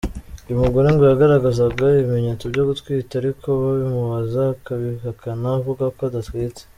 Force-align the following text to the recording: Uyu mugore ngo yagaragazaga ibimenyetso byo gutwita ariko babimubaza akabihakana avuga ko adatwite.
Uyu 0.47 0.61
mugore 0.63 0.87
ngo 0.93 1.03
yagaragazaga 1.11 1.83
ibimenyetso 2.01 2.43
byo 2.53 2.63
gutwita 2.69 3.13
ariko 3.21 3.47
babimubaza 3.61 4.41
akabihakana 4.55 5.47
avuga 5.57 5.83
ko 5.95 6.01
adatwite. 6.09 6.61